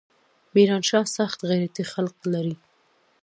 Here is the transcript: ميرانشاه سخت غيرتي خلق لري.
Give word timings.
ميرانشاه 0.53 1.05
سخت 1.17 1.39
غيرتي 1.49 1.83
خلق 1.93 2.17
لري. 2.33 2.55